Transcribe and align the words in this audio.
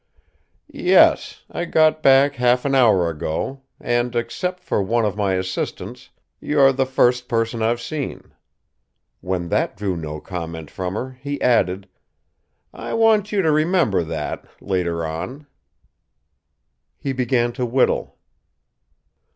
"Yes; 0.73 1.43
I 1.51 1.65
got 1.65 2.01
back 2.01 2.33
half 2.33 2.65
an 2.65 2.73
hour 2.73 3.07
ago, 3.07 3.61
and, 3.79 4.15
except 4.15 4.63
for 4.63 4.81
one 4.81 5.05
of 5.05 5.15
my 5.15 5.33
assistants, 5.35 6.09
you're 6.39 6.73
the 6.73 6.87
first 6.87 7.27
person 7.29 7.61
I've 7.61 7.79
seen." 7.79 8.33
When 9.19 9.49
that 9.49 9.77
drew 9.77 9.95
no 9.95 10.19
comment 10.19 10.71
from 10.71 10.95
her, 10.95 11.11
he 11.21 11.39
added: 11.39 11.87
"I 12.73 12.95
want 12.95 13.31
you 13.31 13.43
to 13.43 13.51
remember 13.51 14.03
that 14.05 14.43
later 14.59 15.05
on." 15.05 15.45
He 16.97 17.13
began 17.13 17.53
to 17.53 17.65
whittle. 17.67 18.17